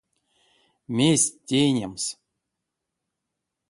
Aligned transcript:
Мезть 0.95 1.37
тейнемс? 1.47 2.05